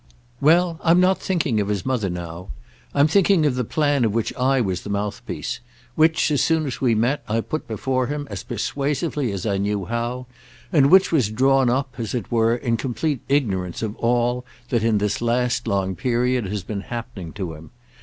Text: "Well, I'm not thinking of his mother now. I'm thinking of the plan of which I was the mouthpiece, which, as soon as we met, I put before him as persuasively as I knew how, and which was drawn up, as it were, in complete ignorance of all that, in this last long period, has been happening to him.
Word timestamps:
"Well, 0.41 0.79
I'm 0.83 0.99
not 0.99 1.19
thinking 1.21 1.59
of 1.61 1.67
his 1.67 1.85
mother 1.85 2.09
now. 2.09 2.49
I'm 2.95 3.05
thinking 3.07 3.45
of 3.45 3.53
the 3.53 3.63
plan 3.63 4.03
of 4.03 4.15
which 4.15 4.33
I 4.33 4.59
was 4.59 4.81
the 4.81 4.89
mouthpiece, 4.89 5.59
which, 5.93 6.31
as 6.31 6.41
soon 6.41 6.65
as 6.65 6.81
we 6.81 6.95
met, 6.95 7.21
I 7.29 7.39
put 7.41 7.67
before 7.67 8.07
him 8.07 8.27
as 8.31 8.41
persuasively 8.41 9.31
as 9.31 9.45
I 9.45 9.59
knew 9.59 9.85
how, 9.85 10.25
and 10.73 10.89
which 10.89 11.11
was 11.11 11.29
drawn 11.29 11.69
up, 11.69 11.93
as 11.99 12.15
it 12.15 12.31
were, 12.31 12.55
in 12.55 12.77
complete 12.77 13.21
ignorance 13.29 13.83
of 13.83 13.95
all 13.97 14.43
that, 14.69 14.83
in 14.83 14.97
this 14.97 15.21
last 15.21 15.67
long 15.67 15.95
period, 15.95 16.47
has 16.47 16.63
been 16.63 16.81
happening 16.81 17.31
to 17.33 17.53
him. 17.53 17.69